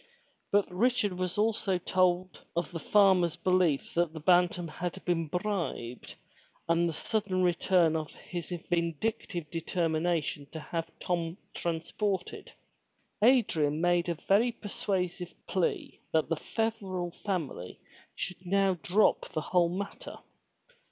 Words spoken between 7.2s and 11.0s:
return of his vindictive determination to have